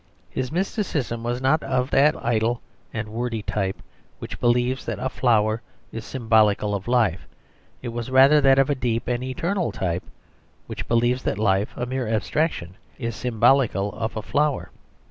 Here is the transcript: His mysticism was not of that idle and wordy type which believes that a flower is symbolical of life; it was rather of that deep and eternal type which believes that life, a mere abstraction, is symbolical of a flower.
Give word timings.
His 0.31 0.51
mysticism 0.51 1.21
was 1.21 1.43
not 1.43 1.61
of 1.61 1.91
that 1.91 2.15
idle 2.25 2.59
and 2.91 3.07
wordy 3.09 3.43
type 3.43 3.83
which 4.17 4.39
believes 4.39 4.83
that 4.87 4.97
a 4.97 5.09
flower 5.09 5.61
is 5.91 6.03
symbolical 6.05 6.73
of 6.73 6.87
life; 6.87 7.27
it 7.83 7.89
was 7.89 8.09
rather 8.09 8.37
of 8.37 8.65
that 8.67 8.79
deep 8.79 9.07
and 9.07 9.21
eternal 9.23 9.71
type 9.71 10.01
which 10.65 10.87
believes 10.87 11.21
that 11.21 11.37
life, 11.37 11.77
a 11.77 11.85
mere 11.85 12.07
abstraction, 12.07 12.77
is 12.97 13.15
symbolical 13.15 13.93
of 13.93 14.17
a 14.17 14.23
flower. 14.23 14.71